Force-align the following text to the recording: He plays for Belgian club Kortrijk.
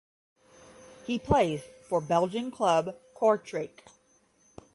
He 1.05 1.19
plays 1.19 1.61
for 1.87 2.01
Belgian 2.01 2.49
club 2.49 2.97
Kortrijk. 3.15 3.81